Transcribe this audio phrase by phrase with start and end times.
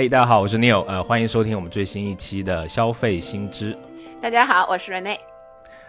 [0.00, 3.76] 哎，大家好，我是 Neil，呃，欢迎收听我们最新一期的消费新知。
[4.18, 5.18] 大家好，我是 Rene。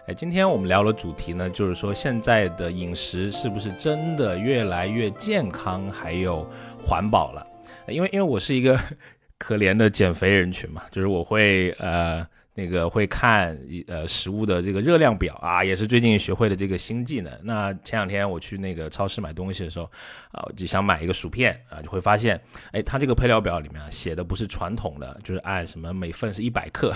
[0.06, 6.46] 哎，今天我们聊的主题呢，就是说现在的饮食是不是真的越来越健康，还有
[6.78, 7.48] 环保了？
[7.88, 8.78] 因为因为我是一个
[9.40, 12.28] 可怜的减肥人群嘛，就是我会呃。
[12.54, 13.58] 那个会看
[13.88, 17.32] 呃食物的这个热量表啊，也是最近学会的这个新技能。
[17.44, 19.90] 那前两天我去那个超市买东西的时候，
[20.32, 22.40] 啊，就想买一个薯片啊，就会发现，
[22.72, 26.94] 哎，它这个配料表里面啊写的不是传统的，就是按什么每份是一百克，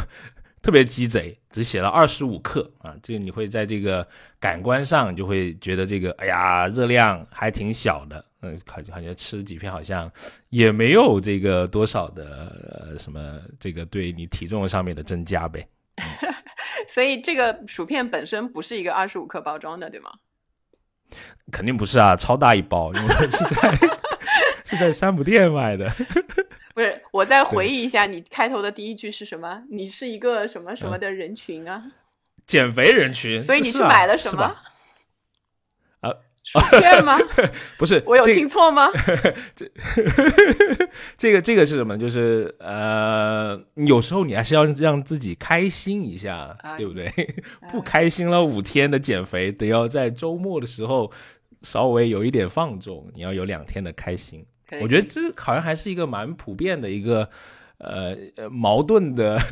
[0.66, 2.96] 特别鸡贼，只写了二十五克啊。
[3.04, 4.06] 这个你会在这个
[4.40, 8.26] 感官上就会觉得这个，哎呀，热量还挺小的。
[8.42, 10.12] 嗯，感感觉吃几片好像
[10.50, 15.68] 也没有这个多少的呃什么这个对你体重上面的增加呗。
[16.90, 20.10] 所以这个薯片本身不是一个二十五克包装的，对吗？
[21.52, 23.78] 肯定不是啊，超大一包，因为是在
[24.66, 25.88] 是在山姆店买的。
[26.76, 29.64] 不是，我再回忆一下，你开头的第一句是什么？
[29.72, 31.82] 你是一个什么什么的人群啊？
[32.46, 33.42] 减肥人群。
[33.42, 34.44] 所以你去买了什么？
[36.02, 37.18] 啊薯片吗？
[37.76, 38.88] 不是，我有听错吗？
[39.56, 39.68] 这
[41.18, 41.98] 这个这个是什么？
[41.98, 47.10] 就是呃，有时候你还是要让自己开心一下，对不对？
[47.72, 51.12] 不开心了五天的减肥，得要在周末的时候
[51.64, 54.46] 稍微有一点放纵，你要有两天的开心。
[54.82, 57.30] 我觉得这好像还是一个蛮普遍的一个
[57.78, 58.16] 呃
[58.50, 59.40] 矛盾的。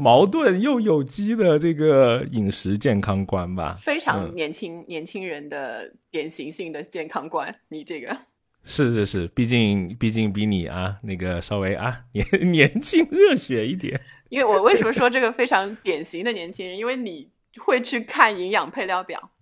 [0.00, 7.52] 矛盾又有机的这个饮食健康观吧，非常年轻年轻人的典型性的健康观。
[7.70, 8.16] 你这个
[8.62, 14.00] 是是是，毕竟毕竟比你啊那个稍微啊 年年轻热血一点。
[14.28, 16.78] 因为我为什么说这个非常典型的年轻人？
[16.78, 19.32] 因为你会去看营养配料表，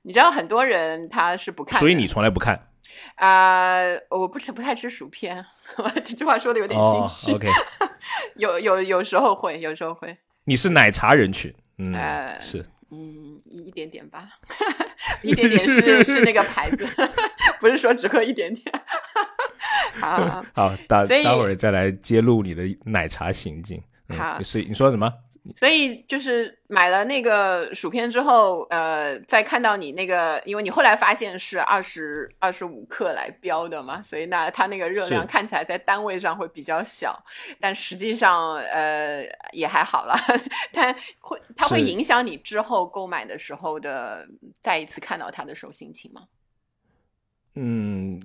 [0.00, 2.70] 你知道很多人他是不看，所以你从来不看。
[3.16, 5.44] 啊，我不吃，不太吃薯片。
[6.04, 7.32] 这句话说的有点心虚。
[7.36, 7.48] OK，
[8.36, 10.16] 有有有时候会，有时候会。
[10.44, 11.94] 你是奶茶人群，嗯，
[12.40, 14.28] 是，嗯，一点点吧，
[15.22, 16.86] 一点点是是那个牌子，
[17.58, 18.80] 不是说只喝一点点。
[20.00, 23.82] 好，好，待待会儿再来揭露你的奶茶行径。
[24.16, 25.12] 好，是你说什么？
[25.54, 37.22] 所以就是买了那个薯片之后，呃，再看到你那个，因为你后来发现是二十二十五克来标的嘛，所以那它那个热量看起来在单位上会比较小，
[37.60, 40.16] 但实际上呃也还好了，
[40.72, 44.26] 但会它会影响你之后购买的时候的
[44.62, 46.22] 再一次看到它的时候心情吗？
[47.54, 48.20] 嗯。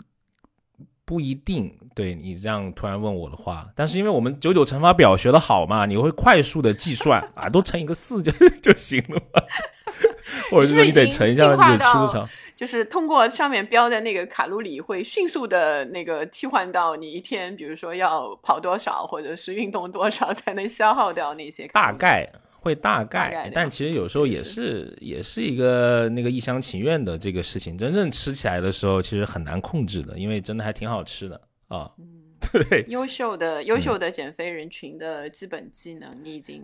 [1.12, 9.44] 不一定，对你这样突然问我的话，但是因为我们九九乘法表学的好嘛，你会快速的计算 啊，都乘一个四就就行了嘛。
[10.50, 21.68] 或者是说你得乘一下你的出场，就是通过上面标的那个卡路里，会迅速的那个替换到你一天，比如说要跑多少，或者是运动多少才能消耗掉那些。
[21.68, 22.26] 大概。
[22.62, 27.76] 会大概，但其实有时候也是也是一个那个一厢情愿的这个事情。
[27.76, 31.92] 真正吃起来的时候，其实很难控制的，因为真的还挺好吃的啊。
[32.54, 36.64] 对，优秀的优秀的减肥人群的基本技能，你已经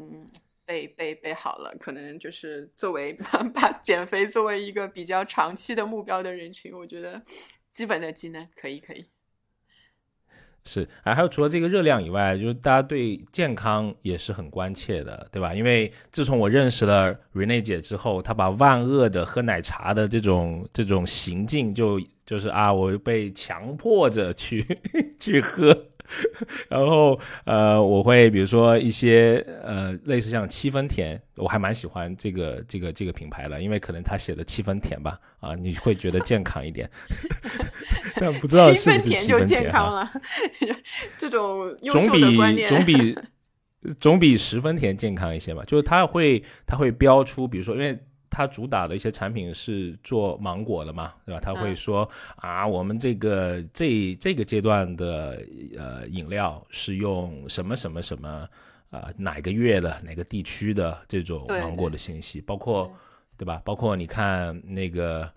[0.66, 1.76] 被背背好了。
[1.80, 3.18] 可能就是作为
[3.56, 7.20] 把减肥作为一个比较长期的目标的人群，我觉得
[7.74, 9.04] 基本的技能可以可以。
[10.68, 15.56] 是，还还有除了这个热量以外，就是大家对健康也是很关切的，对吧？
[15.56, 24.64] 因为自从我认识了 Rene 姐之后，她把万恶的喝奶茶的这种这种行径，就就是啊，我被强迫着去
[25.18, 25.86] 去喝。
[26.70, 36.90] 然后呃，我会比如说一些呃，类似像七分甜，我还蛮喜欢这个这个这个品牌的，因为可能他写的七分甜吧，啊，你会觉得健康一点。
[38.20, 40.12] 但不知道七分甜就健康了，
[41.20, 43.18] 这种总比总比
[44.00, 45.64] 总比十分甜健康一些吧？
[45.68, 47.98] 就是他会他会标出，比如说因为。
[48.38, 51.42] 它主打的一些产品是做芒果的嘛，对吧？
[51.42, 55.42] 他会说啊，我们这个这这个阶段的
[55.76, 58.48] 呃饮料是用什么什么什么
[58.92, 62.88] 啊哪个月的哪个地区的这种芒果的信息，包括
[63.38, 63.60] 对吧？
[63.66, 65.28] 包括你看那个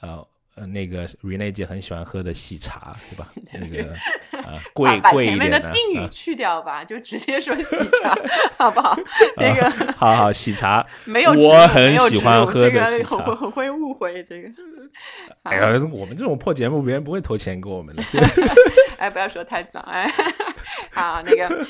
[0.00, 0.22] 呃。
[0.56, 3.28] 呃，那个 Rene 姐很喜欢喝的喜茶，对吧？
[3.52, 3.92] 那个
[4.46, 5.00] 啊， 贵贵一点的。
[5.00, 8.16] 把前面的定语去掉吧，就直接说喜茶，
[8.56, 8.96] 好不好？
[9.36, 13.16] 那个，好好喜茶，没有，我很喜欢喝的喜茶。
[13.16, 14.48] 很很会误会这个。
[15.42, 18.02] 哎呀，我们这种破节目，别人不会投钱给我们的。
[18.96, 20.08] 哎，不要说太早，哎，
[20.92, 21.66] 好那个，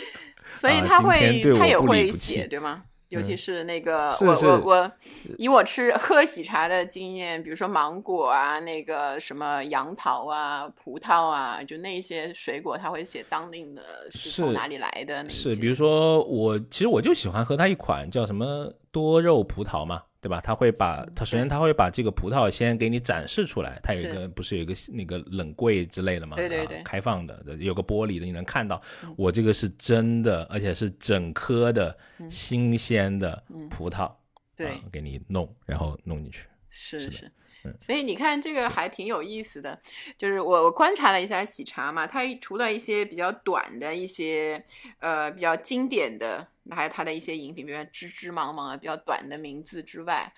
[0.56, 2.82] 所以他会，他也会写，对吗？
[3.14, 4.92] 尤其是那个我我我，
[5.38, 15.28] 以我吃喝喜茶的经验，比如说芒果啊，那个什么杨桃啊、葡萄啊，就那些水果，它会写当令的是从哪里来的。
[15.30, 20.02] 是，比如说我其实我就喜欢喝它一款叫什么多肉葡萄嘛。
[20.24, 20.40] 对吧？
[20.40, 26.34] 他会把他首先他会把这个葡萄先给你展示出来，它有一个不是有一个那个冷柜之类的嘛？
[26.34, 28.80] 对对对，开放的，有个玻璃的，你能看到
[29.18, 31.94] 我这个是真的，而且是整颗的
[32.30, 34.10] 新鲜的葡萄，
[34.56, 37.32] 对，给你弄，然后弄进去，是是。
[37.80, 39.80] 所以你看这个还挺有意思的，
[40.18, 44.62] 就是我我观察了一下喜茶嘛，它除了一些比较短的一些
[44.98, 50.30] 呃比较经典的，还有它的一些饮品，比如说芝芝芒芒啊比较短的名字之外，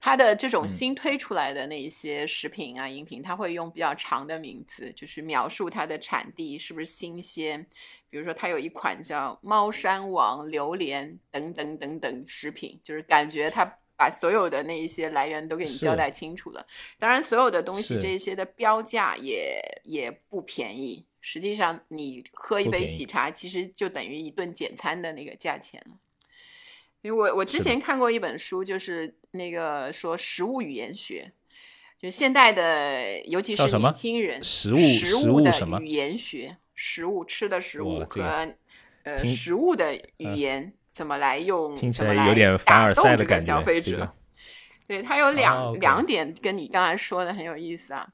[0.00, 7.64] 它的这种新推出来的那一些食品啊饮品，它会用比较长的名字，就是描述它的产地是不是新鲜，
[8.10, 13.78] 比如说它有一款叫猫山王榴莲等等等等食品，就是感觉它。
[13.96, 16.66] 把所有的那一些来源都给你交代清楚了，
[16.98, 21.04] 当然所有的东西这些的标价也也不便宜。
[21.20, 25.96] 实际上，你喝一杯喜茶，其实就等于一顿简餐的那个价钱了。
[27.00, 31.30] 因为我我之前看过一本书，就是那个说食物语言学，
[31.96, 38.54] 就现代的，尤其是年轻人，食物食物的语言学，食物吃的食物和
[39.04, 40.72] 呃食物的语言。
[40.94, 41.76] 怎么来用？
[41.76, 43.46] 听起来有点凡尔赛的感觉。
[43.46, 44.10] 消费者，
[44.86, 48.08] 对它有两两点跟你刚才说的很有意思啊。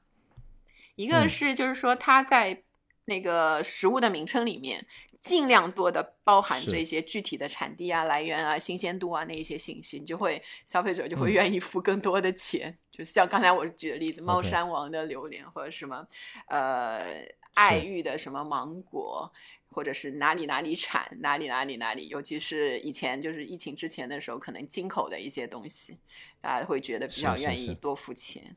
[0.95, 2.63] 一个是就是说它在
[3.05, 4.85] 那个食物的名称里面
[5.21, 12.77] 尽量多的包含这些具体的产地啊、来源啊、新鲜度啊那一些信息，你就会消费者就会愿意付更多的钱。
[12.91, 16.07] 就像刚才我举的例子，猫山王的榴莲或者什么
[16.47, 19.31] 呃爱玉的什么芒果。
[19.71, 25.97] 或者是哪里哪里产哪里哪里哪里，尤其是以前就是疫情之前的时候，可能进口的一些东西，
[26.41, 28.55] 大家会觉得比较愿意多付钱。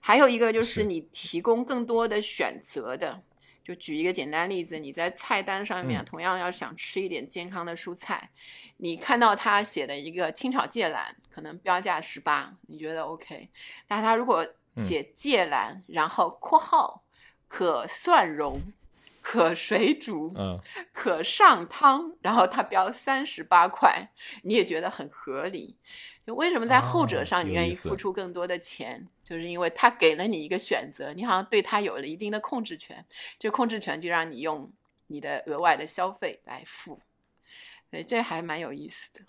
[0.00, 3.22] 还有一个就是你提供更多的选择的，
[3.64, 8.30] 就举一个简单例子，你在菜单上面同样要想吃一点健康的蔬菜，
[8.76, 13.48] 你看到他写的一个清炒芥蓝，可能标价十八，你觉得 OK？
[13.88, 14.46] 但他如果
[14.76, 17.02] 写芥蓝，然后括号
[17.48, 18.54] 可蒜蓉。
[19.26, 20.60] 可水煮，嗯，
[20.92, 24.06] 可上汤，然后它标三十八块，
[24.42, 25.74] 你也觉得很合理。
[26.26, 29.08] 就为什么在后者上你愿意付出更多的钱？
[29.22, 33.02] 就是因为他给了你一个选择，你好像对他有了一定的控制权。
[33.38, 34.70] 这控制权就让你用
[35.06, 37.00] 你的额外的消费来付，
[37.90, 39.20] 所以，这还蛮有意思的。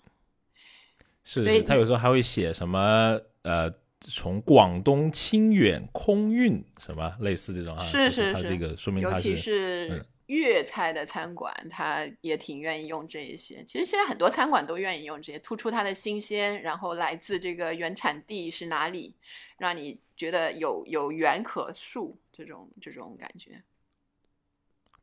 [1.24, 3.72] 是，他有时候还会写什么呃。
[4.10, 13.62] 从广东清远空运什么类似这种啊，是是是，这个说明它是，尤其是粤菜的餐馆，他也挺愿意用这一些。
[13.64, 19.14] 其实现在很多餐馆都愿意用这些，突出它的新鲜，然后来自这个原产地是哪里，
[19.58, 23.62] 让你觉得有有缘可述这种这种感觉。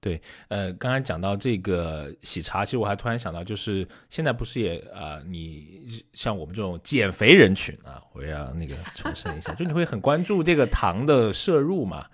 [0.03, 12.05] 对，呃，刚刚讲到这个喜茶，其实我还突然想到，就是现在不是也啊，你像我们这种减肥人群啊，我要那个重申一下，就你会很关注这个糖的摄入嘛，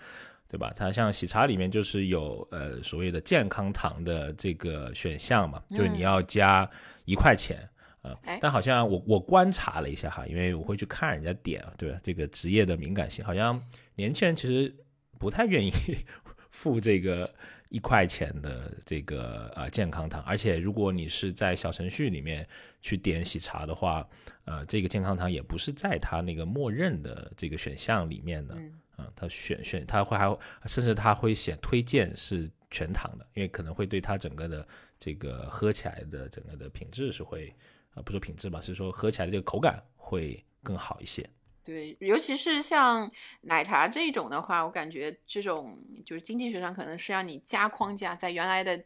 [0.47, 0.71] 对吧？
[0.75, 6.69] 它像喜茶里面就是有呃所谓的健康糖的这个选项嘛，就是你要加
[7.05, 7.67] 一块钱
[8.03, 11.97] 啊，但好像我我观察了一下哈，因为我会去看人家点，对吧？
[12.03, 13.59] 这个职业的敏感性，好像
[13.95, 14.71] 年轻人其实
[15.17, 15.71] 不太愿意
[16.51, 17.27] 付这个。
[17.69, 22.47] 一块钱的这个呃健康糖，而且如果你是在小程序里面
[22.81, 24.07] 去点喜茶的话，
[24.45, 28.55] 呃，这个健康糖也不是在它那个默认的这个选项里面的，
[28.95, 37.53] 啊，它选选它会还甚至它会写推荐是全糖的，因为可能会对它整个的这个喝起来的整个的品质是会
[37.93, 41.27] 啊，不说品质吧，是说喝起来的这个口感会更好一些。
[41.63, 43.11] 对，尤其是像
[43.41, 48.83] 奶茶这种的话，我感觉这种就是经济学上可能是让你加框架，在原来的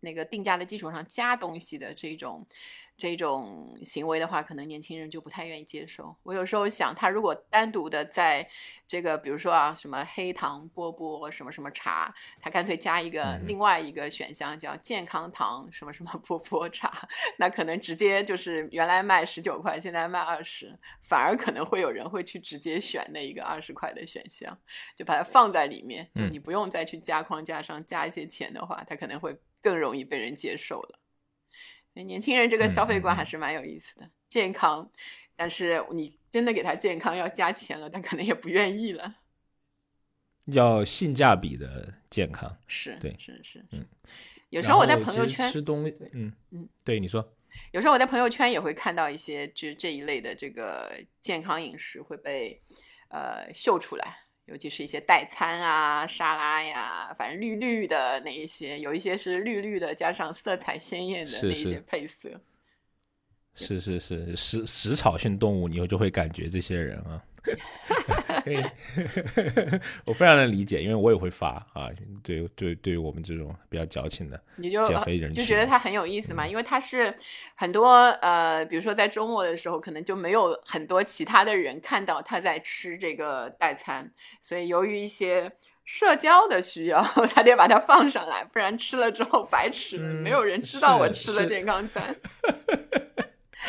[0.00, 2.46] 那个定价的基础上加东西的这种。
[2.98, 6.16] 这种行为的话，可能年轻人就不太愿意接受。
[6.22, 8.48] 我有时候想，他如果单独的在
[8.88, 17.06] 这个，比如说啊，什么黑糖波波什么什么茶，他干脆加一个另外一个选项叫健康糖什么什么波波茶，
[17.38, 24.56] 那可能直接就是原来卖十九块，现在卖二十，反而可能会有人会去直接选那一个二十块的选项，
[24.96, 30.98] 就把它放在里面，就你不用再去加框架上加一些钱的话，它可能会更容易被人接受了。
[32.04, 34.90] 年轻人这个消费观还是蛮有意思的，健康，
[35.34, 39.16] 但是你真的给他健康要加钱了，他可能也不愿意了。
[40.46, 43.84] 要性价比的健康，是对，是是，嗯，
[44.50, 47.34] 有时候我在朋友圈吃东西，嗯嗯，对你说，
[47.72, 52.62] 有时候我在朋友圈也会看到一些就这一类的这个健康饮食会被
[53.08, 62.30] 呃秀出来，尤其是一些代餐啊、沙拉呀，反正绿绿的那一些，有一些是绿绿的，加上色彩鲜艳的那一些配色。
[63.54, 67.22] 是是是食食草性动物，你就会感觉这些人啊。
[70.04, 71.88] 我非常能理解，因为我也会发啊。
[72.22, 77.12] 对对，对于我们这种比较矫情的你就减肥人就觉得它很有意思嘛，因为它是
[77.54, 84.10] 很多呃，比如说在周末的时候，可能就没有很多其他的人看到他在吃这个代餐，
[84.42, 85.50] 所以由于一些
[85.84, 87.02] 社交的需要，
[87.34, 92.16] 他得把它放上来，不然吃了之后白吃了，没有人知道我吃了健康餐。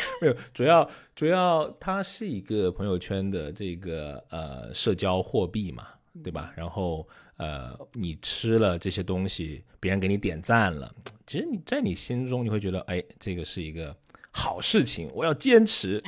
[0.20, 5.86] 没有，主要主要它是一个朋友圈的这个呃社交货币嘛，
[6.22, 6.52] 对吧？
[6.56, 10.92] 然后呃，你吃了这些东西，别人给你点赞了，
[11.26, 13.94] 其实你在你心中你会觉得，哎，这个是一个
[14.30, 16.02] 好事情，我要坚持，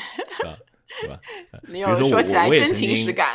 [1.02, 1.20] 对吧？
[1.68, 3.34] 你有说起来真情实感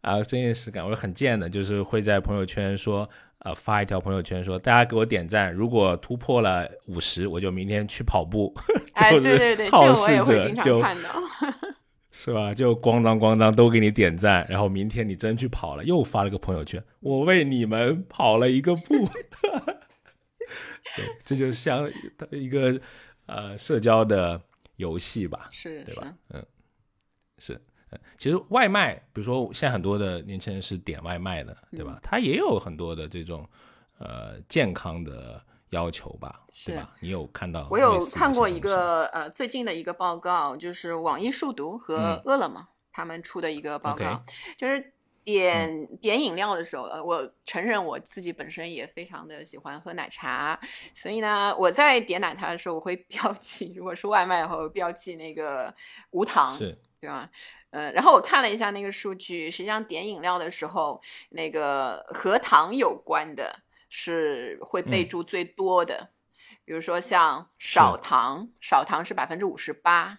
[0.00, 3.08] 啊，真情实感，我很贱的，就是会在朋友圈说。
[3.42, 8.54] 呃，发一条朋友圈说，大家给我点赞，如果突破了五十，我就明天去跑步。
[8.92, 11.08] 哎， 对对对，这个我也会经常看到，
[12.12, 12.52] 是吧？
[12.52, 19.08] 就咣当咣当都给你点赞，然后明天你真去跑了，又发了个朋友圈，我为你们跑了一个步。
[20.94, 21.90] 对，这就像
[22.28, 22.78] 一个
[23.24, 24.38] 呃社交的
[24.76, 26.14] 游戏吧，是，对吧？
[26.28, 26.44] 嗯，
[27.38, 27.58] 是。
[28.18, 31.98] 其实外卖，比如说现在很多的年轻人是点外卖的，对吧？
[32.02, 33.48] 他也有很多的这种
[33.98, 36.94] 呃健康的要求吧，对吧？
[37.00, 37.66] 你有看到？
[37.70, 44.22] 我有看过一个呃最近的一个报告，就是网易数独和饿了么他们出的一个报告，
[44.58, 44.92] 就是
[45.22, 50.58] 点点饮料的时候，呃，我承认我自己本身也非常的喜欢喝奶茶，
[50.94, 55.72] 所以呢，我在点奶茶的时候，我会标记，如果是外卖的话，我标记那个
[56.10, 57.30] 无糖，是，对吧？
[57.70, 66.10] 呃，然后我看了一下那个数据，实际上点饮料的时候，那个和糖有关的是会备注最多的，
[66.64, 70.18] 比如说像少糖，少糖是百分之五十八，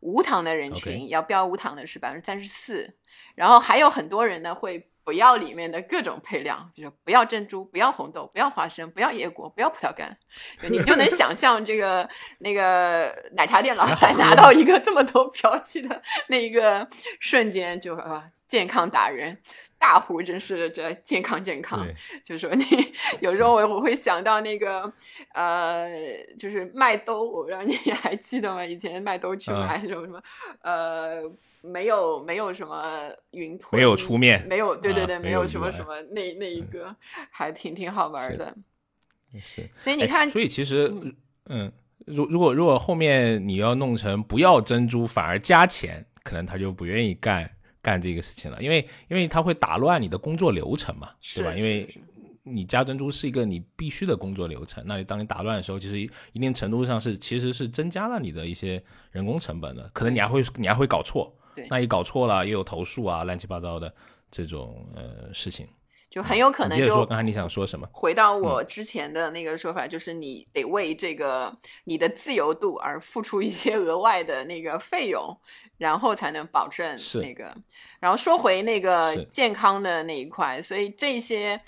[0.00, 2.96] 无糖的人群要标无糖的是百分之三十四，
[3.34, 4.89] 然后还有很多人呢会。
[5.02, 10.16] 不要里面的各种配料，就是不要珍珠，不要红豆，不要花生，不要椰果，不要葡萄干，
[10.68, 16.86] 你就能想象这个那个奶茶店老板拿到一个这么多标记的那一个
[17.18, 19.40] 瞬间，就啊，健康达人
[19.78, 21.86] 大呼，真是这健康健康。
[22.22, 22.64] 就说你
[23.20, 24.92] 有时候我我会想到那个
[25.32, 25.88] 呃，
[26.38, 28.64] 就是麦兜，我不知道你还记得吗？
[28.64, 30.22] 以前麦兜去买什么什么
[30.60, 31.22] 呃。
[31.62, 36.94] 没有，没有什么云图，没有出面，没有，对对对，没有什么什么那那一个，
[37.30, 38.56] 还挺挺好玩的。
[39.38, 40.92] 是，所以你看，所以其实，
[41.46, 41.70] 嗯，
[42.06, 47.48] 如如果如果后面你要弄成不要珍珠，反而加钱，可能他就不愿意干
[47.80, 51.54] 干这个事情了，因为因为他会打乱你的工作流程嘛，对吧？
[51.54, 51.88] 因为
[52.42, 61.32] 你加珍珠是一个你必须的工作流程，那你当你打乱的时候，其实一定程度上是其实是增加了你的一些人工成本的，可能你还会你还会搞错。
[61.68, 63.92] 那一搞错了，又有投诉啊，乱七八糟的
[64.30, 65.68] 这种呃事情，
[66.08, 66.78] 就很有可能。
[66.78, 67.88] 接着说，刚才你想说什么？
[67.92, 75.36] 回到我之前的那个说法，就是你得为这个你的自由度而付出一些额外的那个费用，
[75.78, 77.54] 然后才能保证那个。
[78.00, 81.60] 然后说回那个健康的那一块，所以这些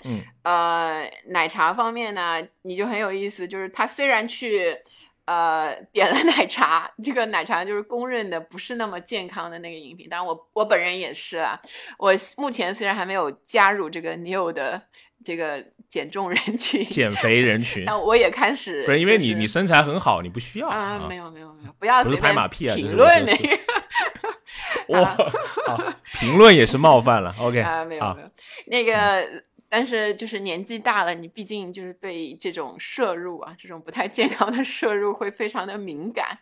[0.43, 4.77] 呃奶茶方面呢，你就很有意思，就是他虽然去。
[5.25, 10.09] 呃，点了奶茶，这个奶茶就是公认的不是那么健康的那个饮品。
[10.09, 11.57] 当然，我我本人也是啊。
[11.97, 14.81] 我目前虽然还没有加入这个 New 的
[15.23, 21.05] 这个减重人群、减肥人群， 但我也开始不是因为你你身材很好，你不需要啊。
[21.07, 22.75] 没有没有没有，不要随便拍马屁啊！
[22.75, 23.59] 评论那个，
[24.99, 25.15] 哇，
[26.19, 27.33] 评论也是冒犯了。
[27.39, 28.29] OK 啊，没有没有
[28.65, 29.43] 那个。
[29.75, 36.37] 但是就是年纪大了，你毕竟就是对这种摄入啊，这种不太健康的摄入会非常的敏感，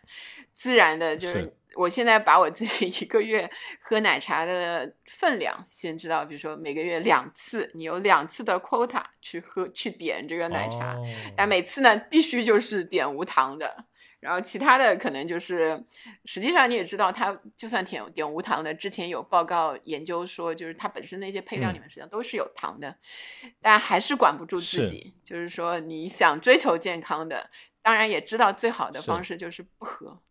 [0.54, 1.50] 自然的就是。
[1.74, 10.94] 我现在把我自己一个月喝奶茶的分量先知道，比如说每个月两次，你有两次的 quota 去喝去点这个奶茶，
[11.34, 13.86] 但每次呢必须就是点无糖的。
[14.22, 15.84] 然后其他的可能就是，
[16.24, 22.96] 实际上你也知道，它就算点点无糖的，之前有报告研究说，就是它本身那些配料里面实际上都是有糖的，
[23.60, 25.12] 但还是管不住自己。
[25.24, 27.50] 就是说，你想追求健康的，
[27.82, 30.22] 当然也知道最好的方式就是不喝，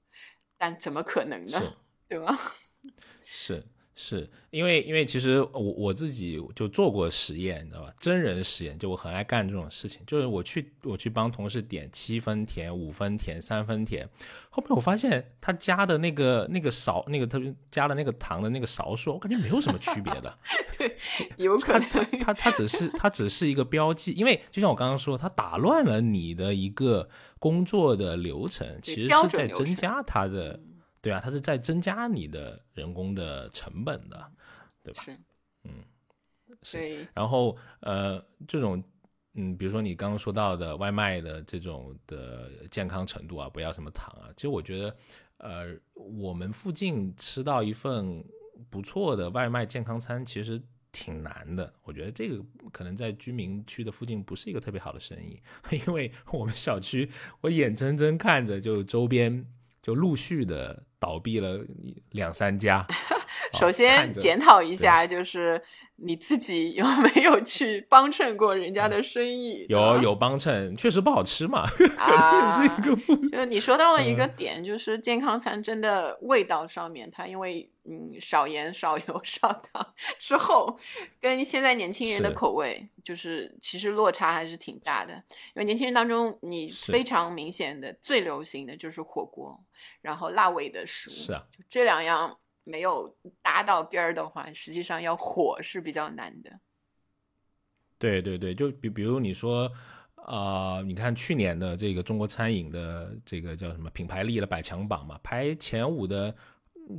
[0.58, 1.76] 但怎么可能呢？
[2.08, 2.38] 对吧？
[3.26, 3.62] 是，
[3.94, 7.94] 是因为，因为其实我我自己就做过实验，你知道吧？
[8.00, 10.02] 真人实验，就我很爱干这种事情。
[10.08, 14.08] 就是我去我去帮同事点七分甜、五分甜、三分甜，
[14.50, 20.38] 后面我发现他加的那个那个勺，那个特别加的那个糖的那个勺数，我感觉没有什么区别的。
[20.80, 20.96] 对，
[21.36, 21.90] 有可能
[22.22, 30.60] 他他只是他只是一个标记，因为就像我刚刚说，他打乱了你的一个工作的流程，其实是在增加他的。
[31.02, 34.32] 对啊，它是在增加你的人工的成本的，
[34.84, 35.04] 对吧？
[35.04, 35.18] 是，
[35.64, 35.72] 嗯，
[36.62, 37.08] 是。
[37.14, 38.84] 然后呃，这种
[39.34, 44.96] 嗯，比如说你刚刚说到的外卖的这种的健康程度啊，不要什么糖啊，其实我觉得
[45.38, 48.24] 呃，我们附近吃到一份
[48.70, 51.74] 不错的外卖健康餐，其实挺难的。
[51.82, 55.42] 我觉得这个可能在居民区的附近不是一个特别好的生意，
[55.88, 59.44] 因为我们小区我眼睁睁看着就周边
[59.82, 60.84] 就陆续的。
[61.02, 61.60] 倒闭了
[62.12, 62.86] 两三家，
[63.54, 65.62] 首先检讨一下，就是
[65.98, 69.66] 你自己有没有去帮衬过人家的生意？
[69.70, 73.30] 有有帮衬，确实不好吃嘛， 肯定是一个。
[73.30, 80.78] 就是你说到了一个点，就是健康餐真的味道上面，它因为嗯少盐少油 少糖之后，
[81.20, 85.14] 跟现在年轻人的口味就是其实落差还是挺大的。
[85.14, 89.60] 因为年轻人当中，你非常明显的最流行的就是火锅。
[90.02, 96.60] 然后辣味的食物是啊，这两样没有搭到边儿的话，实际上要火是比较难的。
[97.98, 99.72] 对对对，就比比如你说，
[100.16, 106.36] 啊，你看去年的这个中国餐饮的这个叫什么品牌力的百强榜嘛，排前五的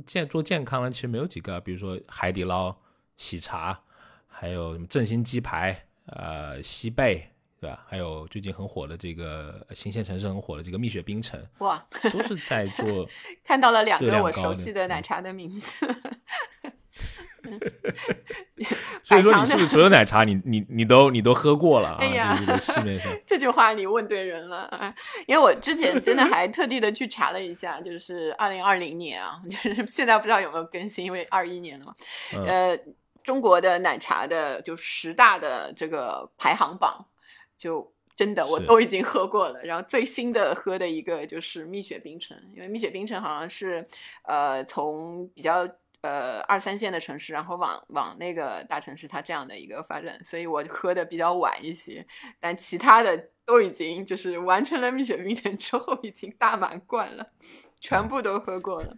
[0.05, 2.75] 健做健康的其实没有几个，比如说海底捞、
[3.17, 3.77] 喜茶，
[4.27, 7.29] 还有什么振兴鸡排、呃西贝。
[7.63, 7.85] 对吧？
[7.87, 13.07] 还有最近很火的这个新鲜城市很火的这个蜜雪冰城， 哇，都是在做。
[13.45, 15.95] 看到了两个我熟悉的奶茶的名字。
[19.03, 21.97] 所以说你是不是所有奶茶你你你都你都喝过了啊？
[22.01, 24.93] 哎呀，市面上 这句话你问对人了啊！
[25.25, 31.95] 因为我之前真的还特地的去查了一下，就是二零二零年啊，就是现在不知道有没有更新，因为二一年了嘛。
[32.45, 32.77] 呃，
[33.23, 37.05] 中国的奶茶的就十大的这个排行榜。
[37.57, 43.85] 就真的我都已经喝过了，然后最新的喝的一个就是蜜雪冰城，因为蜜雪冰城好像是
[44.23, 45.67] 呃从比较
[46.03, 52.05] 呃二三线的城市，然后往往那个大城市它这样的一个发展，所以我喝的比较晚一些，
[52.39, 57.27] 但其他的都已经就是完成了蜜雪冰城之后已经大满贯了。
[57.85, 58.95] 全部都喝过了，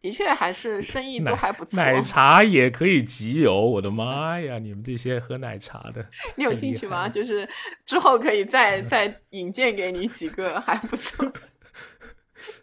[0.00, 1.76] 的确还是生意都还不错。
[1.76, 4.58] 奶 茶也可以集邮，我的妈呀！
[4.58, 6.02] 你们这些喝奶茶的，
[6.36, 7.06] 你有兴趣吗？
[7.06, 7.46] 就是
[7.84, 11.30] 之后可以再 再引荐给你几个，还不错。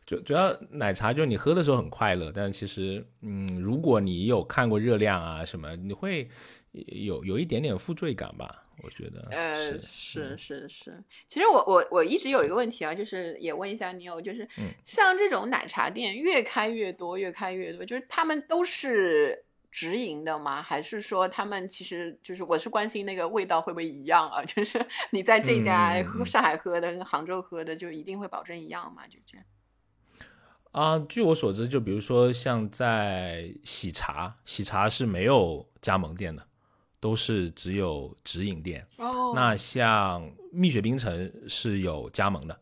[0.06, 6.30] 主主要奶茶就你喝的时候很快乐，但是其实，嗯，如果你有看过热量啊什么，你会
[6.72, 8.66] 有有一点点负罪感吧。
[8.84, 14.48] 我觉得，呃，是是是，其实我我我一直有一个问题啊，就是也问一下你有，就是
[14.84, 20.64] 像这种奶茶店越开越多，越开越多，就是他们都是直营的吗？
[20.64, 24.44] 还是说他们其实就是我是关心那个味道会不会一样啊？
[24.46, 29.04] 就是你在这家上海喝的跟杭州喝的就一定会保证一样吗？
[29.08, 29.46] 就这样？
[30.72, 36.46] 啊，据我所知，就比如说像在喜茶，喜茶是没有加盟店的。
[37.02, 39.34] 都是只有直营店，哦。
[39.34, 42.56] 那像蜜雪冰城是有加盟的，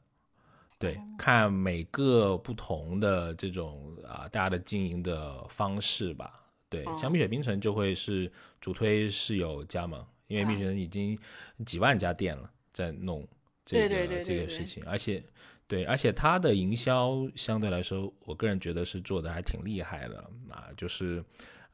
[0.77, 11.19] 对，看每个不同的这种啊，大家的经营的方式吧，对，像蜜雪冰城就会是主推是有加盟，因为蜜雪冰城已经
[11.65, 13.27] 几万家店了，在弄
[13.77, 15.23] 这个这个事情，而且
[15.67, 20.17] 对，而且它的营销相对来说，我个人觉得是做的还挺厉害的
[20.49, 21.23] 啊，就是。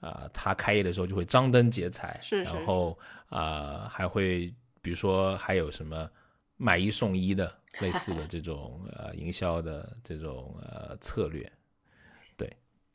[0.02, 2.96] 啊，他开业的时候就会张灯结彩，是然后
[3.30, 6.08] 啊，还会比如说还有什么
[6.58, 11.52] 买一送一的类似的这种呃营销的这种呃策略，对。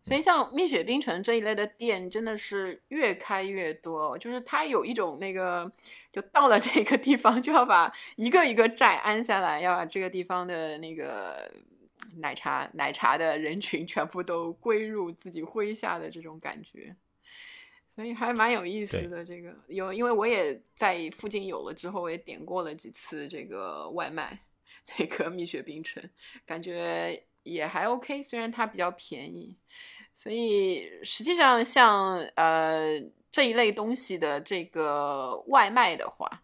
[0.02, 5.70] 所以像蜜雪冰城这一类的店真的是越开越多，就是它有一种那个，
[6.12, 11.50] 就到了这个地方就要把一个一个寨安下来，要把这个地方的那个。
[12.16, 16.96] 奶茶奶茶的人群全部都归入自己麾下的这种感觉，
[17.94, 19.24] 所以还蛮有意思的。
[19.24, 24.36] 这个有，因为我也在附近有了之后，我也点过了几次这个外卖，
[24.98, 26.02] 那个蜜雪冰城，
[26.44, 28.22] 感觉也还 OK。
[28.22, 29.56] 虽然它比较便宜，
[30.14, 33.00] 所以实际上像呃
[33.32, 36.42] 这一类东西的这个外卖的话，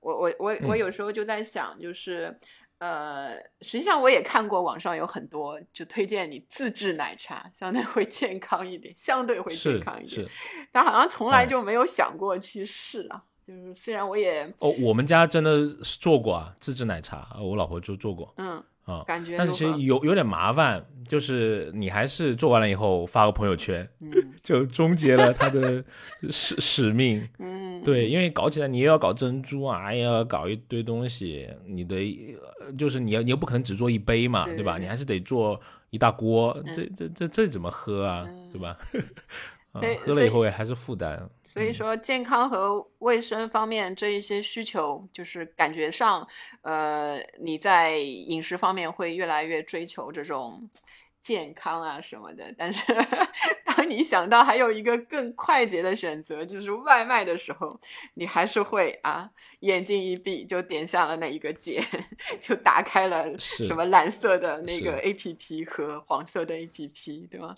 [0.00, 2.38] 我我我我有时候就在想，就是。
[2.78, 10.28] 呃，实际上我也看过网上有很多就推荐你自制奶茶，相对会健康一点，相对会健康一点。
[10.28, 10.28] 是，
[10.72, 13.22] 但好像从来就没有想过去试啊。
[13.46, 18.32] 就是虽然我也哦，我们家真的是做过啊，自制奶茶，我老婆就做过。
[18.36, 18.62] 嗯。
[18.84, 24.10] 啊，感觉但是其实有有点麻烦，就是你还是做完了以后发个朋友圈，嗯，
[24.42, 25.84] 就终结了他的
[26.30, 27.24] 使 使命。
[27.38, 31.96] 嗯，对，因为搞起来你又要搞珍珠啊，又要搞一堆东西，你的
[32.76, 34.78] 就是你要你又不可能只做一杯嘛，对吧？
[34.78, 38.76] 你还是得做一大锅，这这这这怎么喝啊，对吧？
[39.72, 46.26] 喝了以后也还是负担，所以说健康和卫生方面这一些需求，就是感觉上，
[46.60, 50.68] 呃，你在饮食方面会越来越追求这种
[51.22, 52.54] 健康啊什么的。
[52.58, 52.82] 但是
[53.82, 57.80] 当你想到还有一个更快捷的选择，就是外卖的时候，
[58.14, 59.28] 你还是会啊，
[59.60, 61.82] 眼睛一闭就点下了那一个键，
[62.40, 67.56] 就打开了什么蓝色的那个 A P P 和黄色的 A P P，对吗？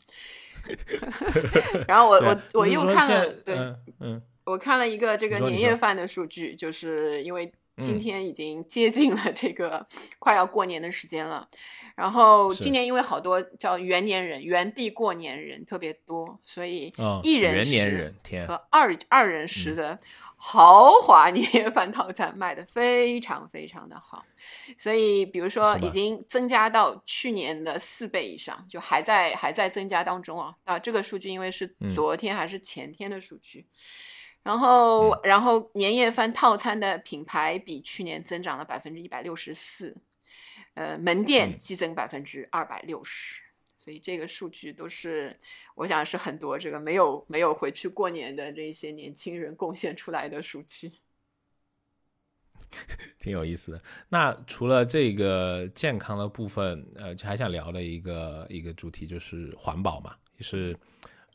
[1.87, 3.55] 然后我我我又看了，对，
[4.01, 9.87] 嗯，我看了一个这个年夜饭的数据，就是因为今天已经接近了这个
[10.19, 11.49] 快要过年的时间了，
[11.95, 18.15] 然后今年因为好多叫元年人，原地过年人特别多，所以一人食
[18.47, 19.99] 和二二人食的。
[20.37, 24.23] 豪华年夜饭套餐卖的非常非常的好，
[24.79, 30.55] 所以比如说已经增加到去年的四倍以上，就还在还在增加当中啊。
[30.65, 30.79] 啊！
[30.79, 33.67] 这个数据因为是昨天还是前天的数据，
[34.45, 39.97] 然后然后年夜饭套餐的品牌比去年增长了百分之一百六十四，
[40.75, 43.43] 呃，门店激增百分之二百六十。
[43.77, 45.39] 所以这个数据都是，
[45.75, 50.91] 我想是很多这个没有没有回去过年的这些年轻人贡献出来的数据，
[53.21, 53.83] 挺有意思的。
[54.09, 60.75] 那除了这个健康的部分，呃，还想聊的一个一个主题就是环保嘛，就是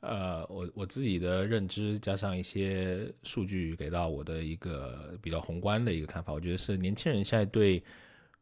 [0.02, 7.84] 呃，我我自己的认知加上一些数据给到我的一个比较宏观的一个看法，我觉得是年轻人现在对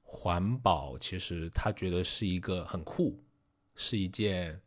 [0.01, 3.17] 环保其实他觉得是一个很酷。
[3.79, 4.59] 是一件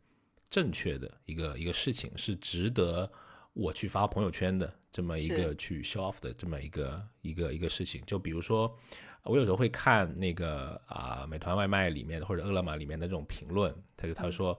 [0.49, 3.11] 正确的一个一个事情，是值得
[3.51, 8.01] 我去发朋友圈的这么一个去 show off 的这么一个一个一个事情。
[8.05, 8.73] 就比如说，
[9.23, 14.57] 我有时候会看那个啊，美团外卖里面或者饿了么里面的这种评论，他就他说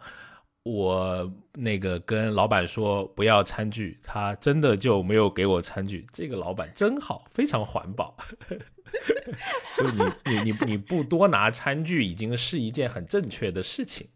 [0.64, 8.16] 我那个跟老板说不要餐具，他真的就没有给我餐具，这个老板真好，非常环保。
[9.76, 14.08] 就你你你你不多拿餐具，已经是一件很正确的事情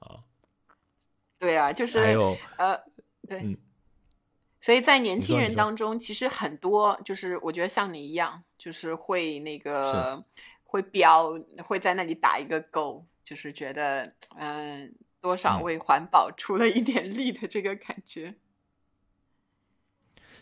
[0.00, 0.20] 啊。
[1.38, 1.98] 对啊，就是
[2.58, 2.78] 呃，
[3.28, 3.56] 对，
[4.60, 10.22] 所以在年轻人当中，其实很多就是我觉得像你一样，就是会那个
[10.64, 11.32] 会标，
[11.64, 14.92] 会在那里打一个勾，就是觉得嗯，
[15.26, 18.36] 多少为环保出了一点力的这个感觉。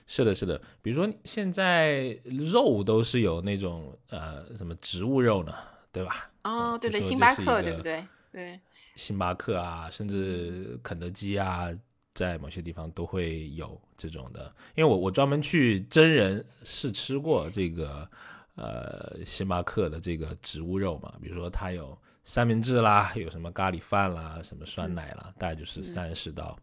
[0.07, 5.55] 是的，是的，比如说现在肉都是有那种呃什么植物肉呢，
[5.91, 6.31] 对吧？
[6.43, 8.07] 哦，对对，星巴克对不对？
[8.31, 8.61] 对。
[8.97, 11.71] 星巴克啊，甚至肯德基啊，
[12.13, 14.55] 在某些地方都会有这种的。
[14.75, 18.07] 因为我我专门去真人试吃过这个
[18.55, 26.59] 呃星巴克的这个植物肉嘛，比如说它有三明治啦，有什么咖喱饭啦，什么酸奶啦，大概就是三十到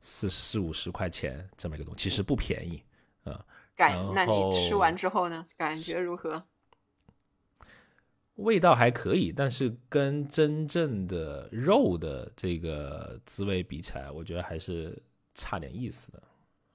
[0.00, 2.82] 四四五十块钱这么一个东西，其实不便宜
[3.24, 3.44] 啊。
[3.76, 5.44] 感，那你吃完之后呢？
[5.56, 6.44] 感觉如何？
[8.36, 15.00] 味道还可以，但是跟真正的肉的这个滋味比起来，我觉得还是
[15.34, 16.22] 差点意思的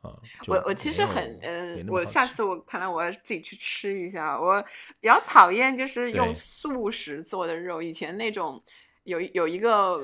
[0.01, 0.15] 啊。
[0.47, 4.39] 我我其实很嗯，我下次我看来我要自己去吃一下。
[4.39, 4.61] 我
[5.01, 8.61] 比较讨厌就是用素食做的肉，以前那种
[9.03, 9.97] 有有一个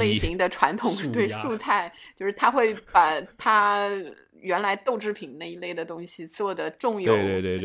[0.00, 3.90] 类型的传统对素菜，就是他会把它。
[4.42, 7.14] 原来豆制品那一类的东西做的重油、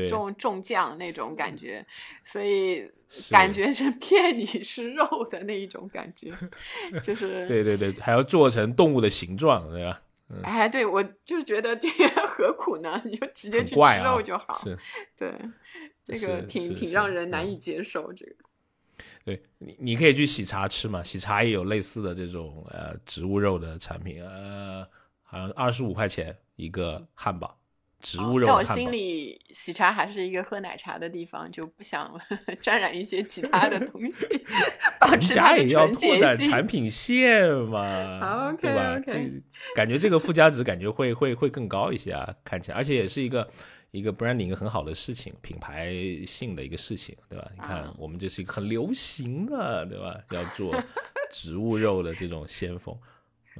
[0.09, 1.85] 重重酱那种感觉，
[2.25, 2.85] 所以
[3.31, 6.33] 感觉是骗你是肉的那一种感觉，
[7.01, 10.01] 就是对对对，还要做成动物的形状，对吧？
[10.43, 13.01] 哎，对我就是觉得这个 何苦呢？
[13.05, 14.57] 你就直接去吃肉就好。
[14.57, 14.77] 是，
[15.15, 15.33] 对，
[16.03, 18.11] 这个挺挺让人难以接受。
[18.13, 18.35] 这个，
[19.23, 24.87] 对你你可以去喜茶吃嘛，喜茶也有类似的这种呃植物肉的产品，呃，
[25.23, 26.35] 好像二十五块钱。
[26.57, 27.59] 一个汉堡，
[28.05, 28.45] 植物肉。
[28.45, 32.15] 在我心里，喜茶还是一个喝奶茶的地方，就不想
[32.61, 34.45] 沾染一些其他的东西，
[35.01, 38.99] 保持它的要拓展产 品线嘛，对吧？
[38.99, 39.13] 这
[39.73, 43.49] 感觉这个附加值感觉会会会更高一些啊，看起来，而且也是一个
[43.89, 45.91] 一个 branding 一个很好的事情，品牌
[46.27, 47.49] 性的一个事情，对吧？
[47.55, 50.15] 你看，我们这是一个很流行的，对吧？
[50.29, 50.79] 要做
[51.31, 52.95] 植物肉的这种先锋。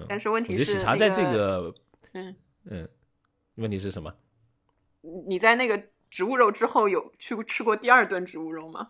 [0.08, 1.74] 但是问题是，喜茶在这个，
[2.12, 2.36] 嗯
[2.70, 2.90] 嗯，
[3.56, 4.14] 问题是什么？
[5.28, 8.90] 你在那个植物肉之后有去吃过第二顿植物肉吗？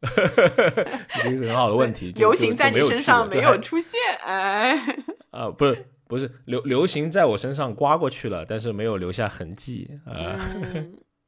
[0.02, 2.12] 这是很好的问题。
[2.12, 4.76] 流行在你身上没有出现，哎，
[5.30, 10.38] 啊，不是不是流流行在我身上刮过去了，但是没有留下痕迹啊。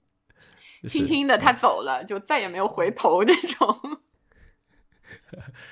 [0.88, 4.00] 轻轻的他走了，就再也没有回头那种。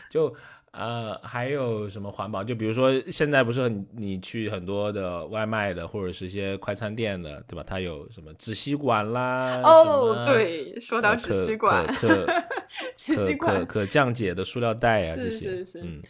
[0.09, 0.37] 就。
[0.73, 2.43] 呃，还有什么环保？
[2.43, 7.63] 就比如说，现在不是你去很多的外卖的，或者是一些快餐店的，对吧？
[7.67, 9.61] 它有什么纸吸管啦？
[9.63, 12.27] 哦，对，说到纸吸管，可
[12.97, 16.03] 纸吸管可可降解的塑料袋啊，这些，嗯。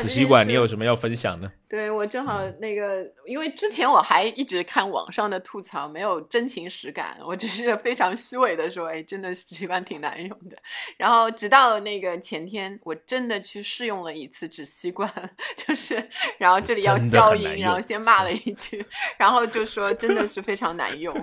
[0.00, 1.50] 纸吸管，管，你有什么要分享的？
[1.68, 10.56] 对我正好那个，因为之前我还一直看网上的吐槽，没有真情实感，我只是非常虚伪的说，哎，真的纸吸管挺难用的。
[10.98, 15.10] 然后直到那个前天，我真的去试用了一次纸吸管，
[15.56, 16.06] 就是，
[16.38, 18.84] 然后这里要消音，然后先骂了一句，
[19.16, 21.14] 然后就说真的是非常难用，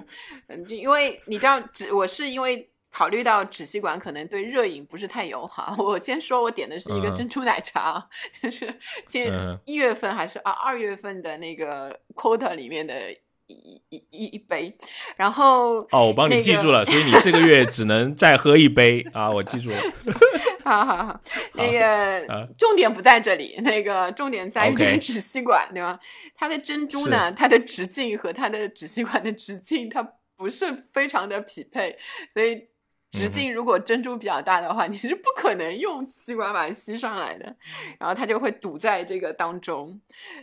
[0.47, 2.68] 嗯，就因为你知道纸，我是因为。
[2.91, 8.09] 考虑到纸吸管可能对热饮不是太友好，我先说我点的是一个珍珠奶茶，
[8.41, 8.67] 就是
[9.05, 9.31] 今
[9.65, 13.11] 一月份还是啊二月份的那个 quota 里面的
[13.45, 14.75] 一一一一杯，
[15.15, 19.77] 然后哦我帮你记住了，所以你这个月只能再喝一杯啊，我记住了。
[20.65, 21.21] 好好好，
[21.53, 25.99] 那个重点不在这里，那个重点在于这个纸吸管，对吧？
[26.35, 30.03] 它的珍珠呢，它的直径和它的纸吸管的直径它
[30.35, 31.95] 不是非常的匹配，
[32.33, 32.67] 所以。
[33.11, 37.55] 直径如果珍珠比较大的话，你是不可能用吸管把它吸上来的，
[37.99, 39.99] 然后它就会堵在这个当中，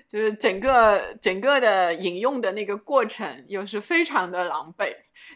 [0.08, 4.92] 就是整个整个的饮用的那个过程又是非常的狼狈，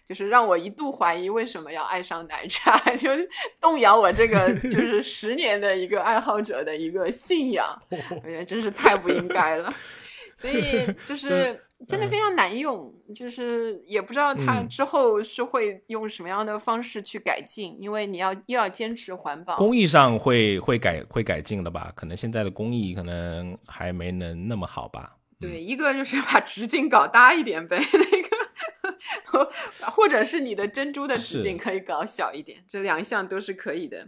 [0.08, 3.08] 就是让我一度怀疑为什么要爱上奶茶， 就
[3.60, 9.72] 动摇我这个就 是十年的一个爱好者的一个信仰，我觉得真是太不应该了，
[10.36, 11.64] 所以就是。
[11.88, 21.90] 真的非常难用，就是也不知道它之后是会用什么样的方式去改进，因为你要又要坚持环保，工艺上会会改会改进的吧？
[21.96, 25.16] 可能现在的工艺可能还没能那么好吧？
[25.40, 27.78] 对，一个就是把直径搞大一点呗，
[29.32, 29.50] 那个，
[29.90, 34.06] 或者是你的珍珠的直径可以搞小一点，这两项都是可以的。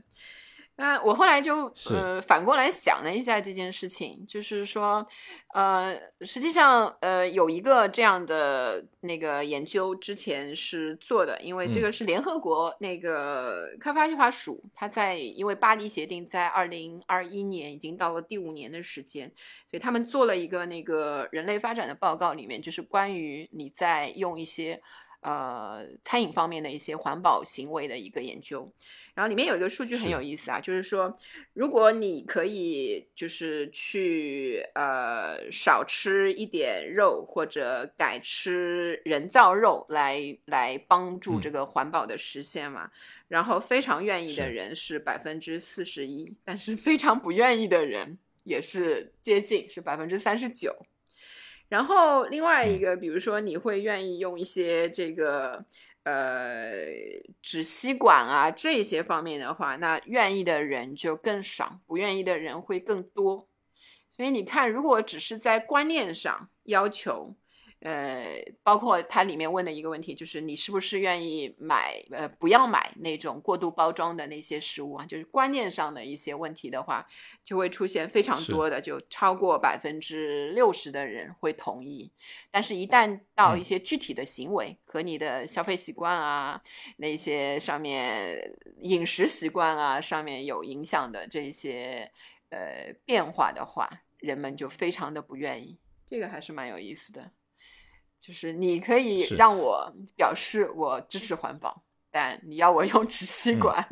[0.76, 5.06] 那我后来就呃反过来想了一下这件事情，就是说，
[5.52, 19.30] 呃，实际上呃有一个这样的那个研究之前是做的，因为这个是联合国那个开发计划署，它在因为巴黎协定在二零二一年已经到了第五年的时间，
[19.70, 24.82] 所以他们做了一个那个人类发展的报告，里面就是关于你在用一些。
[25.22, 28.68] 呃，餐饮方面的一些环保行为的一个研究，
[29.14, 31.16] 然后里面有一个数据很有意思啊，就是说，
[31.52, 42.90] 如果你可以就是去呃少吃一点肉或者改吃人造肉来来帮助这个环保的实现嘛，
[43.28, 50.84] 然后非常愿意的人是百分之四十一，但是非常不愿意的人也是接近是百分之三十九。
[51.72, 55.64] 然后另外一个，比如说你会愿意用一些这个
[56.04, 56.74] 呃
[57.40, 63.48] 纸吸管啊这些方面的话，那愿意的人就更少，不愿意的人会更多。
[64.14, 67.34] 所以你看，如果只是在观念上要求。
[67.84, 75.04] 呃，包括它里面问的一个问题，就是你是不是愿意买呃不要买那种过度包装的那些食物啊？
[75.04, 77.04] 就是观念上的一些问题的话，
[77.42, 82.12] 就会出现非常多的，就超过百分之六十的人会同意。
[82.52, 86.62] 但是，一旦到一些具体的行为和你的消费习惯啊，
[86.98, 92.12] 那些上面饮食习惯啊上面有影响的这些
[92.50, 95.78] 呃变化的话，人们就非常的不愿意。
[96.06, 97.32] 这个还是蛮有意思的。
[98.22, 103.84] 就是你可以让我表示我支持环保，但你要我 用纸吸管，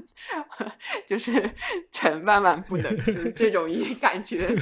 [1.05, 1.53] 就是
[1.91, 4.57] 成万万不能，就是这种一 感觉。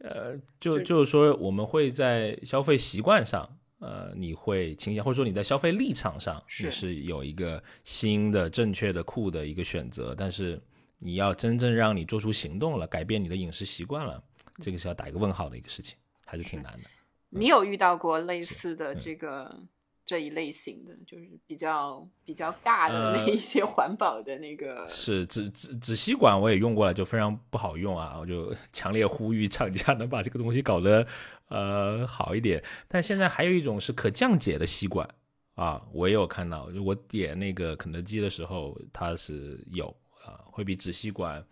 [0.00, 6.94] 呃，就就是说，我们会在消费习惯上，呃，你会倾向，或者说你在消费立场上，你是。
[6.96, 10.60] 有一个新的、正确的、酷的一个选择，但是
[10.98, 14.22] 你要真正让你做出行动了，改变你的饮食习惯了，
[14.60, 16.97] 这个是要打一个问号的一个事情，还是挺难的。
[17.30, 19.62] 你有遇到过类似的这个
[20.06, 24.88] 这一类型的，就是比较比较大的那一些环保的那个？
[24.88, 28.16] 是纸纸纸吸管我也用过了，就非常不好用啊！
[28.18, 31.06] 我就 强烈呼吁厂家能把这个东西搞得
[31.48, 32.64] 呃好一点。
[32.88, 35.06] 但现在还有一种是可降解的吸管
[35.54, 41.44] 啊，我也有看到，我点那个肯德基的时候，它是有啊，会比纸吸管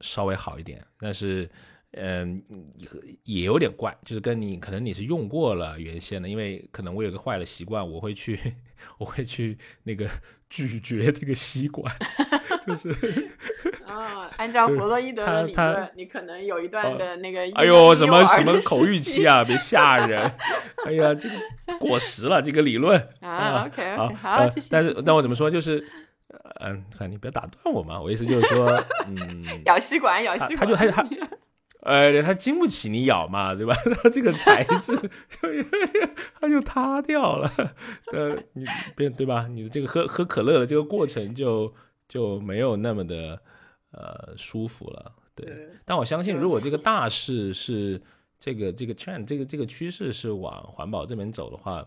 [0.00, 1.48] 稍微好一点，但是。
[1.96, 2.42] 嗯，
[3.24, 8.38] 也有点怪，就是跟你可能你是用过了原先的，因为可能我有个坏的习惯，我会去
[8.98, 10.08] 我会去那个
[10.50, 11.94] 咀嚼这个吸管，
[12.66, 12.90] 就是
[13.86, 20.20] 啊，按照弗洛伊德的理论，你可能有一段的那个哎呦什么什么口欲期啊，别吓人，
[20.86, 25.86] 哎呀，这个过时了这个理论啊，OK OK 好，但是但我怎么说就是。
[26.60, 28.66] 嗯，看你不要打断我嘛，我意思就是说，
[29.06, 31.08] 嗯，咬吸管，咬吸管，他就他他。
[31.84, 33.74] 哎，它经不起你咬嘛， 对吧？
[34.02, 34.96] 它这个材质
[35.28, 35.48] 就
[36.40, 37.50] 它就塌掉了，
[38.12, 38.64] 呃，你
[38.96, 39.46] 别对吧？
[39.46, 41.72] 你的这个喝喝可乐的这个过程就
[42.08, 43.40] 就没有那么的
[43.92, 45.68] 呃舒服了，对。
[45.84, 48.00] 但我相信，如果这个大势是
[48.38, 51.86] 这个这个 trend 这个这个趋势是往环保这边走的话，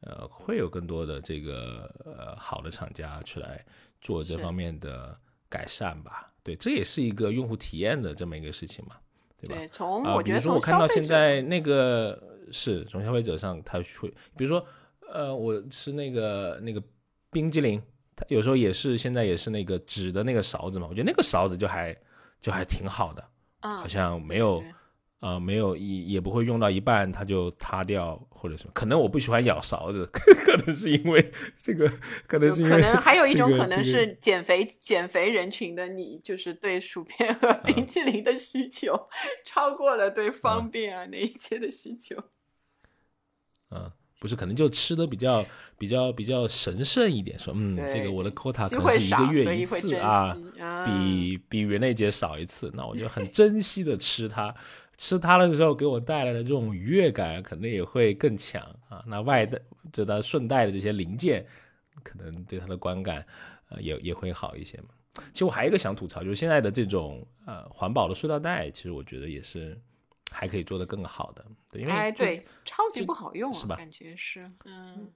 [0.00, 3.64] 呃，会有更多的这个呃好的厂家出来
[4.00, 5.18] 做这方面的
[5.48, 6.32] 改善吧？
[6.42, 8.96] 对，这也是一个用户体验的这么一个事情嘛。
[9.38, 9.56] 对吧？
[9.72, 12.20] 从啊，比如说我看到现在那个
[12.52, 14.64] 是从消费者上，他会，比如说，
[15.12, 16.82] 呃，我吃那个那个
[17.30, 17.82] 冰激凌，
[18.14, 21.96] 它有时候也是现在也是那个纸的那个勺子嘛，我觉得那个勺子就还
[22.40, 23.24] 就还挺好的，
[23.60, 24.62] 好像没有。
[25.20, 31.90] 啊，没有也也不会用到一半它就塌掉或者什么，可能我不喜欢咬勺子， 可能是因为这个，
[32.26, 39.08] 可能是因为可能还有一种可能是减肥减肥人群的你，就是对薯片和冰淇淋的需求
[39.44, 42.22] 超过了对方便啊那一些的需求。
[43.72, 45.44] 嗯，不是，可能就吃的比较
[45.78, 50.36] 比较比较神圣一点，说嗯，这个我的 quota 可能是一个月一次啊，
[50.84, 54.54] 比比元内节少一次，那我就很珍惜的吃它。
[54.96, 59.04] 吃它的时候给我带来的这种愉悦感，可能也会更强啊。
[59.06, 59.60] 那外带
[59.92, 61.46] 这它顺带的这些零件，
[62.02, 63.26] 可能对它的观感，
[63.68, 64.88] 呃，也也会好一些嘛。
[65.32, 69.78] 其实我还有一个想吐槽，就是现在的这种呃环保的塑料袋，其实我觉得也是
[70.30, 71.44] 还可以做得更好的。
[71.70, 73.76] 对，因为哎，对，超级不好用，是吧？
[73.76, 75.10] 感觉是，嗯，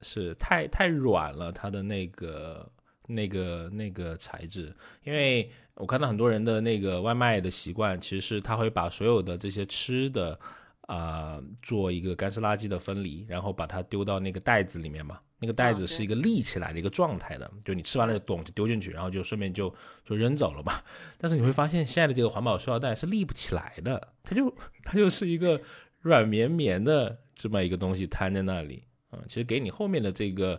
[0.00, 2.70] 是太太软了，它的那个
[3.06, 5.50] 那个那个材质，因为。
[5.78, 10.40] 我看到很多人的那个外卖的习惯，其实是他会把所有的这些吃的，
[10.86, 15.20] 啊，做一个干湿垃圾的分离，然后把它丢到那个袋子里面嘛。
[15.38, 19.68] 那个袋子是一个立起来的一个状态的，就你吃完了咚就丢进去，然后就顺便就
[20.02, 20.80] 就扔走了嘛。
[21.18, 24.50] 但是你会发现，现在的这个环保塑料袋是立不起来的，它就
[24.82, 25.60] 它就是一个
[26.00, 29.20] 软绵绵的这么一个东西摊在那里啊。
[29.28, 30.58] 其实给你后面的这个。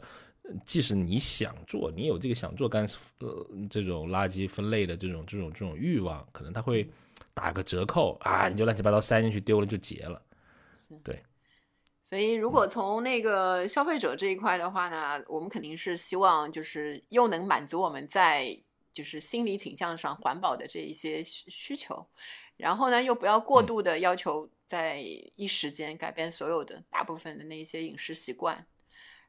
[0.65, 2.87] 即使你想做，你有这个想做干
[3.19, 6.89] 呃这种垃圾分类的这种这种这种欲望，可能它会
[7.33, 10.21] 打个折扣啊，你就乱七八糟塞进去丢了就结了。
[11.03, 11.21] 对。
[12.01, 18.57] 所以如果从那个消费者这一块的话呢，我们肯定是希望就是又能满足我们在
[18.93, 22.07] 就是心理倾向上环保的这一些需求，
[22.55, 25.03] 然后呢又不要过度的要求在
[25.35, 28.65] 一时间改变所有的大部分的那些饮食习惯。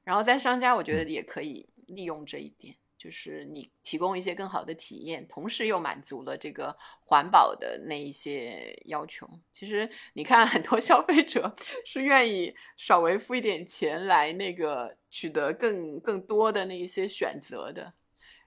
[0.09, 9.29] 然后在商家，我觉得也可以利用这一点，就是你提供一些更好的体验，同时又满足了这个环保的那一些要求。
[9.53, 17.93] 其实你看，很多 消费者是愿意稍微付一点钱来那个取得更更多的那一些选择的，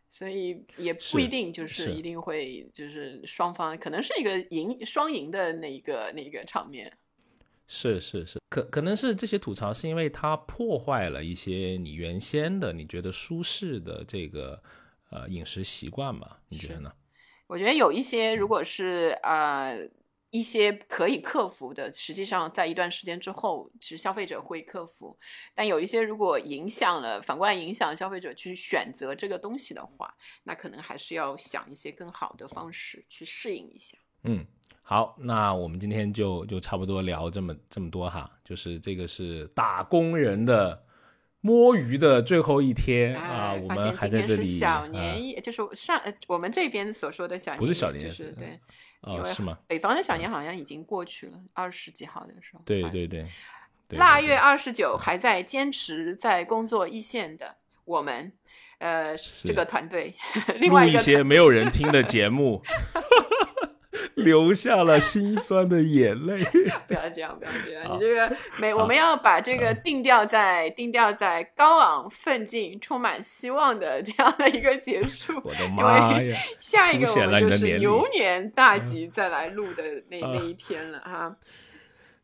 [0.10, 6.98] 所以也不一定就是一定会就是双方可能是一个赢双赢的那一个那个场面。
[7.74, 14.62] 是是是，可可能是这些吐槽是因为它破坏了一些你原先的你觉得舒适的这个
[15.10, 16.36] 呃饮食习惯嘛？
[16.50, 16.92] 你觉得呢？
[17.48, 19.90] 我觉得有一些如果是呃
[20.32, 25.18] 一些可以克服的，实际上在一段时间之后，其实消费者会克服。
[25.56, 33.98] 但有一些如果影响了，反过来影响消费者去选择这个东西的话，那可能还是要想一些更好的方式去适应一下。
[34.26, 34.46] 嗯。
[34.92, 40.84] 好，那我们今天就就差不多聊这么这么多哈，就是这个是打工人的
[41.40, 44.44] 摸鱼的最后一天啊，我们还在这里。
[44.44, 48.60] 小年夜就是上我们这边所说的小年，不是小年，就是对，
[49.04, 49.58] 哦，是吗？
[49.66, 52.62] 北方的小年好像已经过去了，二十几号的时候。
[52.66, 53.26] 对对对，
[53.92, 58.30] 腊月二十九还在坚持在工作一线的我们，
[58.80, 60.14] 呃，这个团队，
[60.60, 62.62] 另外一些没有人听的节目。
[64.24, 66.44] 流下了心酸的眼泪。
[66.88, 75.40] 不要这样，不要这样，你这个没，我们要把这个定调在定调在高昂、奋进、充满希望的这样的一个结束。
[75.44, 76.38] 我的妈呀！
[76.60, 81.36] 下一个我们就是牛年大吉再来录的那那一天了哈。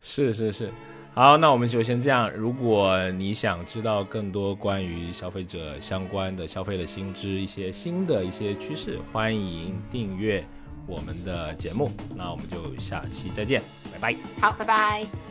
[0.02, 0.70] 是是是。
[1.16, 2.32] 好，那我们就先这样。
[2.32, 10.48] 如果你想知道更多关于消费者相关的消费的新知，一些新的一些趋势，欢迎订阅。
[10.88, 11.92] 我们的节目。
[12.16, 13.62] 那我们就下期再见
[13.92, 14.18] 拜拜。
[14.42, 15.27] 好拜拜。